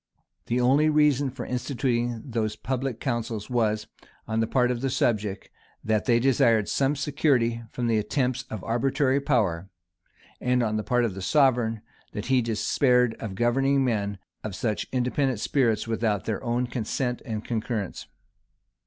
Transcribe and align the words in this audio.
The 0.47 0.59
only 0.59 0.89
reason 0.89 1.29
for 1.29 1.45
instituting 1.45 2.23
those 2.25 2.55
public 2.55 2.99
councils 2.99 3.51
was, 3.51 3.85
on 4.27 4.39
the 4.39 4.47
part 4.47 4.71
of 4.71 4.81
the 4.81 4.89
subject, 4.89 5.51
that 5.83 6.05
they 6.05 6.19
desired 6.19 6.67
some 6.67 6.95
security 6.95 7.61
from 7.69 7.85
the 7.85 7.99
attempts 7.99 8.41
of 8.49 8.63
arbitrary 8.63 9.19
power; 9.21 9.69
and 10.39 10.63
on 10.63 10.75
the 10.75 10.83
part 10.83 11.05
of 11.05 11.13
the 11.13 11.21
sovereign, 11.21 11.83
that 12.13 12.25
he 12.33 12.41
despaired 12.41 13.13
of 13.19 13.35
governing 13.35 13.85
men 13.85 14.17
of 14.43 14.55
such 14.55 14.87
independent 14.91 15.39
spirits 15.39 15.87
without 15.87 16.25
their 16.25 16.43
own 16.43 16.65
consent 16.65 17.21
and 17.23 17.45
concurrence. 17.45 18.07